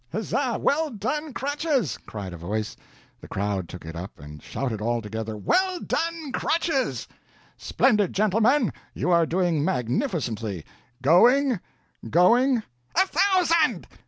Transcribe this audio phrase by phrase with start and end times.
[0.11, 0.57] "Huzzah!
[0.59, 2.75] well done, Crutches!" cried a voice.
[3.19, 7.07] The crowd took it up, and shouted altogether, "Well done, Crutches!"
[7.55, 8.73] "Splendid, gentlemen!
[8.95, 10.65] you are doing magnificently.
[11.03, 11.59] Going,
[12.09, 12.63] going"
[12.99, 13.85] "A thousand!"